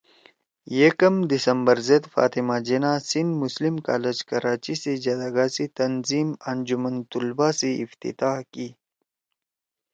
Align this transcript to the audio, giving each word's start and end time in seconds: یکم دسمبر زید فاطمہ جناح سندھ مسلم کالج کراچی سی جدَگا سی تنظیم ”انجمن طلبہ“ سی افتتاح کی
یکم 0.81 1.15
دسمبر 1.31 1.77
زید 1.87 2.03
فاطمہ 2.13 2.57
جناح 2.67 2.97
سندھ 3.09 3.33
مسلم 3.43 3.75
کالج 3.87 4.17
کراچی 4.29 4.75
سی 4.81 4.93
جدَگا 5.03 5.45
سی 5.55 5.65
تنظیم 5.79 6.27
”انجمن 6.51 6.95
طلبہ“ 7.11 7.49
سی 7.59 7.71
افتتاح 7.85 8.37
کی 8.53 8.67